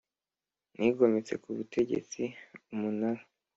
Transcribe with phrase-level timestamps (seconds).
[0.77, 2.21] Nigometse ku butegetsi
[2.73, 3.23] Umunara